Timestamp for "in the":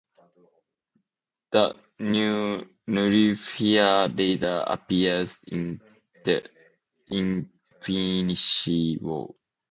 5.45-6.43